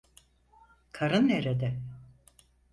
[0.91, 1.79] Karın nerede?